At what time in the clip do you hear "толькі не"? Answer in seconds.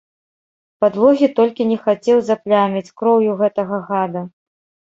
1.41-1.77